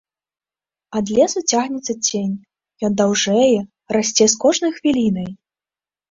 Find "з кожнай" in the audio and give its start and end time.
4.33-4.71